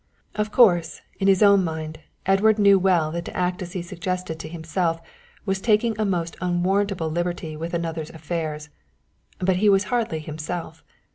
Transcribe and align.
Of 0.33 0.51
course, 0.51 1.01
in 1.19 1.27
his 1.27 1.43
own 1.43 1.63
mind, 1.63 1.99
Edward 2.25 2.57
knew 2.57 2.79
well 2.79 3.11
that 3.11 3.23
to 3.25 3.37
act 3.37 3.61
as 3.61 3.73
he 3.73 3.83
suggested 3.83 4.39
to 4.39 4.49
himself 4.49 4.99
was 5.45 5.61
taking 5.61 5.95
a 5.99 6.05
most 6.05 6.35
unwarrantable 6.41 7.11
liberty 7.11 7.55
with 7.55 7.75
another's 7.75 8.09
affairs; 8.09 8.69
but 9.37 9.57
he 9.57 9.69
was 9.69 9.83
hardly 9.93 10.17
himself. 10.17 10.83